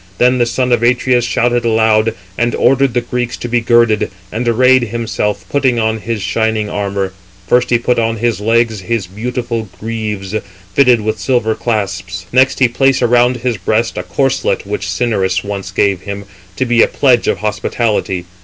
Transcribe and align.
Then 0.17 0.39
the 0.39 0.47
son 0.47 0.71
of 0.71 0.81
Atreus 0.81 1.23
shouted 1.25 1.63
aloud, 1.63 2.15
and 2.35 2.55
ordered 2.55 2.95
the 2.95 3.01
Greeks 3.01 3.37
to 3.37 3.47
be 3.47 3.61
girded; 3.61 4.09
and 4.31 4.47
arrayed 4.47 4.85
himself, 4.85 5.45
putting 5.47 5.77
on 5.77 5.99
his 5.99 6.23
shining 6.23 6.71
armour. 6.71 7.13
First 7.45 7.69
he 7.69 7.77
put 7.77 7.99
upon 7.99 8.15
his 8.17 8.41
legs 8.41 8.79
his 8.79 9.05
beautiful 9.05 9.69
greaves, 9.79 10.33
fitted 10.73 11.01
with 11.01 11.19
silver 11.19 11.53
clasps; 11.53 12.25
next 12.31 12.57
he 12.57 12.67
placed 12.67 13.03
around 13.03 13.35
his 13.37 13.57
breast 13.57 13.95
a 13.95 14.01
corslet 14.01 14.65
which 14.65 14.89
Cinyras 14.89 15.43
once 15.43 15.69
gave 15.69 16.01
him, 16.01 16.25
to 16.55 16.65
be 16.65 16.81
a 16.81 16.87
pledge 16.87 17.27
of 17.27 17.37
hospitality. 17.37 18.25